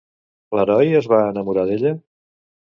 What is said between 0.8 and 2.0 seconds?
es va enamorar d'ella?